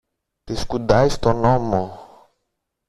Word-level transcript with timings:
Τη 0.43 0.55
σκουντάει 0.55 1.09
στον 1.09 1.43
ώμο 1.45 1.99